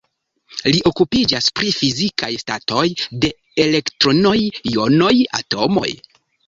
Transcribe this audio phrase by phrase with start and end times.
[0.75, 2.87] Li okupiĝas pri fizikaj statoj
[3.27, 3.33] de
[3.67, 4.37] elektronoj,
[4.79, 5.91] jonoj, atomoj.